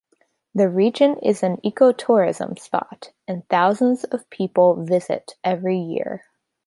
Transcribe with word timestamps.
The 0.55 0.67
region 0.67 1.19
is 1.19 1.43
an 1.43 1.59
eco-tourism 1.63 2.57
spot, 2.57 3.11
and 3.27 3.47
thousands 3.49 4.03
of 4.05 4.27
people 4.31 4.83
visit 4.83 5.35
every 5.43 5.77
year. 5.77 6.23